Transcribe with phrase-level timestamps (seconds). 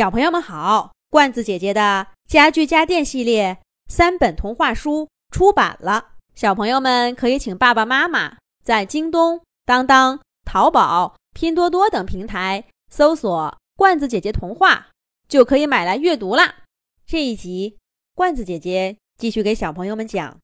[0.00, 14.88] 小朋友们好，罐子姐姐的家具家电系列三本童话书出版了，小朋友们可以请爸爸妈妈在京东、当当、淘宝、拼多多等平台搜索“罐子姐姐童话”，
[15.28, 16.60] 就可以买来阅读啦。
[17.04, 17.76] 这一集，
[18.14, 20.32] 罐子姐姐继续给小朋友们讲《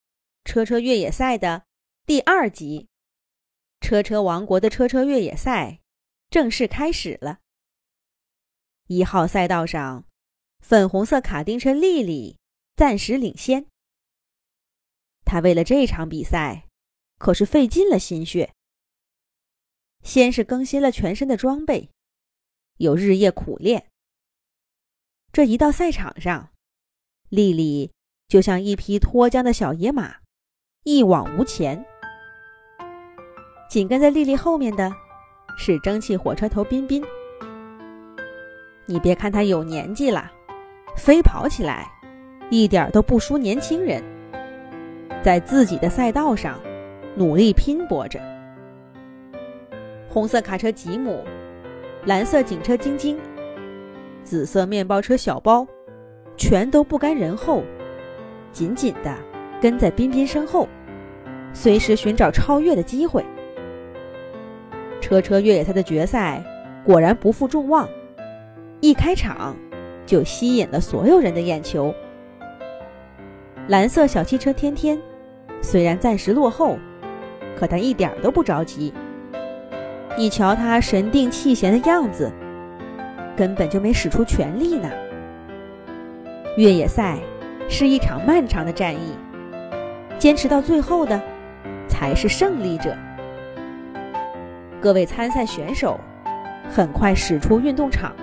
[0.45, 1.63] 车车越野赛》的
[2.05, 2.89] 第二集，
[3.89, 5.71] 《车车王国的车车越野赛》
[6.29, 7.39] 正式开始了。
[8.89, 10.05] 一号赛道上，
[10.61, 12.39] 粉红色卡丁车丽丽
[12.77, 13.67] 暂时领先。
[15.25, 16.69] 她为了这场比赛，
[17.19, 18.55] 可是费尽了心血。
[20.05, 21.91] 先是更新了全身的装备，
[22.77, 23.89] 又日夜苦练。
[25.33, 26.53] 这一到赛场上，
[27.29, 27.93] 丽丽
[28.29, 30.19] 就像一匹脱缰的小野马，
[30.85, 31.85] 一往无前。
[33.69, 34.93] 紧跟在丽丽后面的，
[35.59, 37.05] 是蒸汽火车头彬彬。
[38.89, 40.31] 你别看他有年纪了，
[40.97, 41.91] 飞跑起来
[42.51, 44.01] 一点都不输年轻人，
[45.25, 46.61] 在自己的赛道上
[47.17, 48.21] 努力拼搏着。
[50.09, 51.25] 红色卡车吉姆，
[52.05, 53.19] 蓝色警车晶晶，
[54.23, 55.67] 紫色面包车小包，
[56.37, 57.65] 全都不甘人后，
[58.53, 59.13] 紧紧地
[59.61, 60.69] 跟在彬彬身后，
[61.53, 63.25] 随时寻找超越的机会。
[65.01, 66.41] 车车越野赛的决赛
[66.85, 67.89] 果然不负众望。
[68.81, 69.57] 一开场
[70.05, 71.95] 就吸引了所有人的眼球。
[73.69, 74.99] 蓝色小汽车天天
[75.61, 76.79] 虽然暂时落后，
[77.59, 78.93] 可他一点都不着急。
[80.17, 82.31] 你瞧他神定气闲的样子，
[83.37, 84.91] 根本就没使出全力呢。
[86.57, 87.19] 越野赛
[87.69, 89.15] 是一场漫长的战役，
[90.19, 91.21] 坚持到最后的
[91.89, 92.97] 才是胜利者。
[94.81, 95.99] 各位参赛选手
[96.71, 98.15] 很快驶出运动场。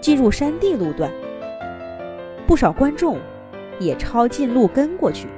[0.00, 1.10] 进入山地路段，
[2.46, 3.18] 不少观众
[3.78, 5.28] 也抄近路跟过去。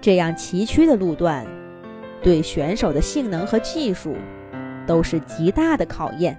[0.00, 1.46] 这样崎岖的路段，
[2.22, 4.16] 对选手的性能和技术
[4.86, 6.38] 都是极大的考验。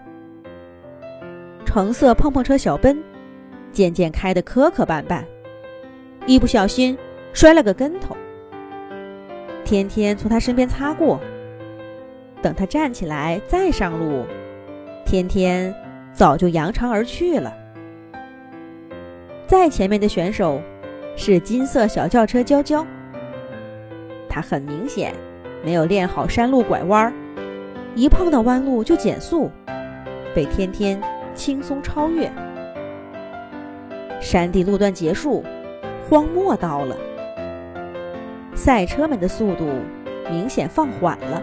[1.66, 3.02] 橙色碰碰车小奔
[3.72, 5.24] 渐渐开得磕磕绊绊，
[6.26, 6.98] 一不小心
[7.34, 8.16] 摔了个跟头。
[9.64, 11.20] 天天从他身边擦过，
[12.42, 14.26] 等他站起来再上路，
[15.06, 15.74] 天天。
[16.14, 17.54] 早就扬长而去了。
[19.48, 20.62] 再前面的选手
[21.16, 22.86] 是金色小轿车娇娇，
[24.30, 25.14] 他很明显
[25.64, 27.14] 没有练好山路拐弯，
[27.96, 29.52] 一碰到弯路就减速，
[30.34, 31.02] 被天天
[31.36, 32.32] 轻松超越。
[34.22, 35.44] 山地路段结束，
[36.08, 36.96] 荒漠到了，
[38.56, 39.68] 赛车们的速度
[40.30, 41.42] 明显放缓了。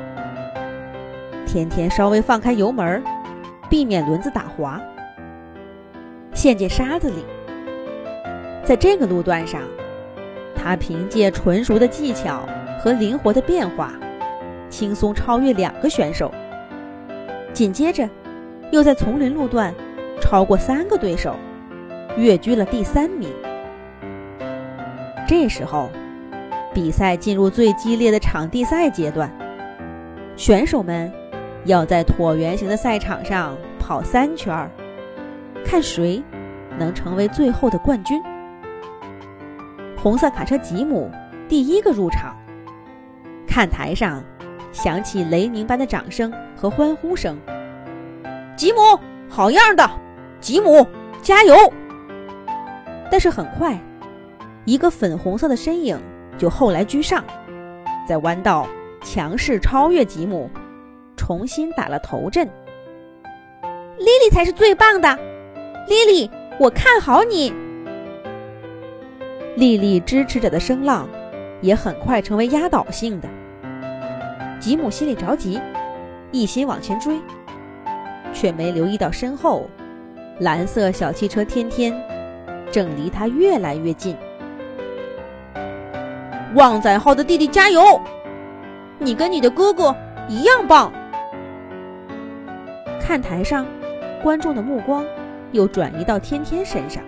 [1.46, 3.02] 天天稍微放开油门
[3.68, 4.80] 避免轮子打滑，
[6.32, 7.24] 陷进沙子里。
[8.64, 9.62] 在这个路段上，
[10.54, 12.46] 他凭借纯熟的技巧
[12.80, 13.92] 和灵活的变化，
[14.68, 16.32] 轻松超越两个选手。
[17.52, 18.08] 紧接着，
[18.70, 19.74] 又在丛林路段
[20.20, 21.34] 超过三个对手，
[22.16, 23.30] 跃居了第三名。
[25.26, 25.90] 这时候，
[26.72, 29.30] 比赛进入最激烈的场地赛阶段，
[30.36, 31.12] 选手们。
[31.68, 34.70] 要在椭圆形的赛场上跑三圈儿，
[35.62, 36.22] 看谁
[36.78, 38.22] 能成为最后的冠军。
[39.94, 41.10] 红色卡车吉姆
[41.46, 42.34] 第一个入场，
[43.46, 44.24] 看台上
[44.72, 47.38] 响起雷鸣般的掌声和欢呼声。
[48.56, 48.78] 吉姆，
[49.28, 49.88] 好样的！
[50.40, 50.86] 吉姆，
[51.20, 51.54] 加油！
[53.10, 53.78] 但是很快，
[54.64, 56.00] 一个粉红色的身影
[56.38, 57.22] 就后来居上，
[58.08, 58.66] 在弯道
[59.02, 60.50] 强势超越吉姆。
[61.18, 62.48] 重新打了头阵，
[63.98, 65.18] 莉莉才是最棒的，
[65.88, 67.52] 莉莉，我看好你。
[69.56, 71.06] 莉莉支持者的声浪
[71.60, 73.28] 也很快成为压倒性的。
[74.60, 75.60] 吉姆心里着急，
[76.30, 77.20] 一心往前追，
[78.32, 79.68] 却没留意到身后
[80.38, 81.92] 蓝色小汽车天天
[82.70, 84.16] 正离他越来越近。
[86.54, 88.00] 旺仔号的弟弟加油！
[88.98, 89.94] 你跟你的哥哥
[90.28, 90.92] 一样棒。
[93.08, 93.66] 看台上，
[94.22, 95.02] 观众的目光
[95.52, 97.02] 又转移到天天身上。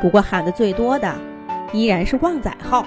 [0.00, 1.14] 不过喊的最多的
[1.74, 2.86] 依然是旺仔号。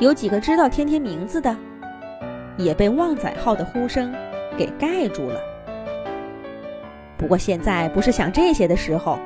[0.00, 1.56] 有几个知道天天名字的，
[2.58, 4.14] 也被旺仔号的呼声
[4.54, 5.40] 给盖住了。
[7.16, 9.18] 不过现在不是想这些的时候，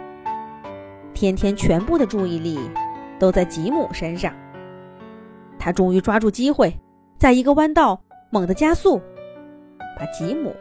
[1.13, 2.61] 天天全部的注意力
[3.19, 4.33] 都在吉姆身上。
[5.59, 6.73] 他终于抓住机会，
[7.19, 8.01] 在一个弯道
[8.31, 9.03] 猛地加速，
[9.99, 10.55] 把吉姆。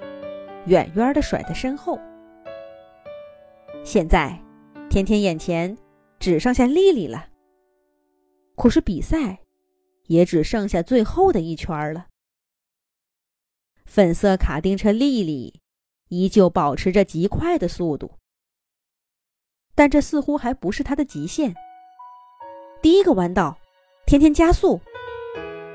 [0.65, 1.99] 远远的甩在身后，
[3.83, 4.39] 现在，
[4.89, 5.77] 天天眼前
[6.19, 7.27] 只剩下丽丽了。
[8.55, 9.39] 可是比赛
[10.07, 12.07] 也只剩下最后的一圈了。
[13.85, 15.61] 粉色卡丁车丽丽
[16.07, 18.11] 依旧保持着极快的速度，
[19.75, 21.53] 但这似乎还不是她的极限。
[22.81, 23.57] 第一个弯道，
[24.07, 24.79] 天天加速，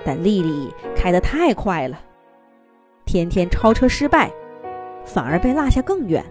[0.04, 2.02] 但丽丽开得太快了，
[3.04, 4.32] 天天超车失败，
[5.04, 6.24] 反而被落下更远。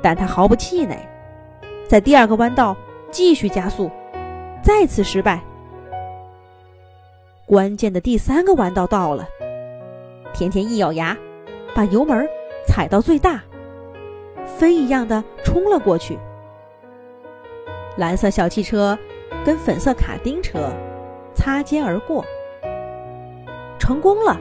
[0.00, 0.98] 但他毫不气馁，
[1.86, 2.76] 在第二个弯道
[3.10, 3.90] 继续加速，
[4.62, 5.40] 再次失败。
[7.46, 9.28] 关键的第三个弯道到了，
[10.32, 11.16] 甜甜一咬牙，
[11.74, 12.26] 把油门
[12.66, 13.42] 踩到最大，
[14.46, 16.18] 飞一样的冲了过去。
[17.96, 18.98] 蓝色小汽车
[19.44, 20.72] 跟粉色卡丁车
[21.34, 22.24] 擦肩而过，
[23.78, 24.40] 成功了！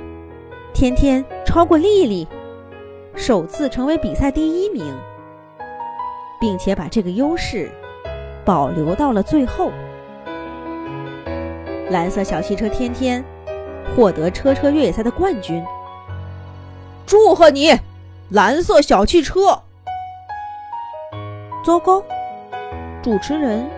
[0.74, 2.26] 天天超过丽丽，
[3.16, 4.94] 首次成为比赛第一名。
[6.42, 7.72] 并且把这个优势
[8.44, 9.72] 保留到了最后。
[11.92, 13.24] 蓝色小汽车天天
[13.96, 15.64] 获得车车越野赛的冠军，
[17.06, 17.72] 祝贺你，
[18.30, 19.62] 蓝色小汽车！
[21.64, 22.04] 糟糕，
[23.04, 23.70] 主持人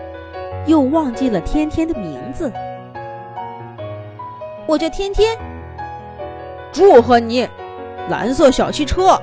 [0.66, 2.50] 又忘记了天天的名字。
[4.66, 5.36] 我叫天天。
[6.72, 7.46] 祝贺你，
[8.08, 9.20] 蓝色小汽车！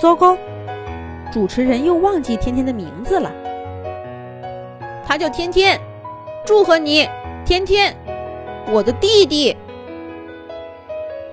[0.00, 0.36] 糟糕。
[1.32, 3.32] 主持人又忘记天天的名字了。
[5.06, 5.80] 他叫天天，
[6.44, 7.08] 祝贺你，
[7.44, 7.96] 天天，
[8.70, 9.56] 我的弟弟。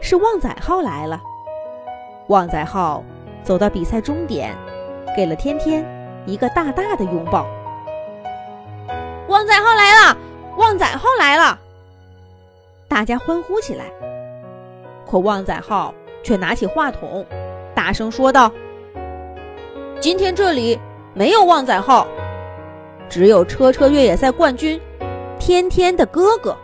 [0.01, 1.21] 是旺仔号来了。
[2.27, 3.03] 旺仔号
[3.43, 4.55] 走到比赛终点，
[5.15, 5.85] 给了天天
[6.25, 7.45] 一个大大的拥抱。
[9.27, 10.17] 旺仔号来了！
[10.57, 11.59] 旺仔号来了！
[12.87, 13.85] 大家欢呼起来。
[15.09, 15.91] 可旺仔号
[16.21, 17.25] 却拿起话筒，
[17.73, 18.51] 大声说道。
[19.99, 20.79] 今天这里
[21.15, 22.07] 没有旺仔号，
[23.09, 24.79] 只有车车越野赛冠军
[25.39, 26.55] 天天的哥哥，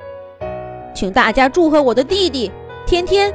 [0.94, 2.52] 请大家祝贺我的弟弟
[2.86, 3.34] 天天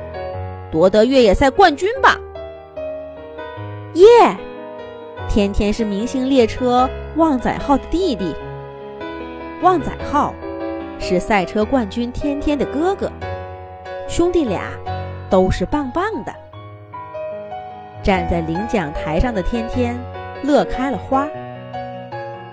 [0.70, 2.16] 夺得越野赛冠军吧！
[3.94, 4.06] 耶！
[5.28, 8.32] 天天是明星列车旺仔号的弟弟，
[9.60, 10.32] 旺仔号
[11.00, 13.10] 是赛车冠军天天的哥哥，
[14.08, 14.62] 兄弟俩
[15.30, 16.34] 都是棒棒的。
[18.02, 19.96] 站在领奖台上的天天
[20.42, 21.28] 乐开了花，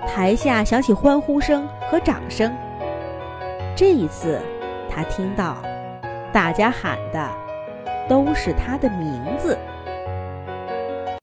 [0.07, 2.53] 台下响起欢呼声和掌声。
[3.75, 4.39] 这一次，
[4.89, 5.57] 他听到
[6.31, 7.29] 大家喊的
[8.07, 9.57] 都是他的名字。